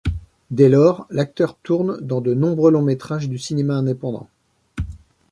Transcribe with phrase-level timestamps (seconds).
[0.49, 4.27] Dès lors, l'acteur tourne dans de nombreux longs métrages du cinéma indépendant.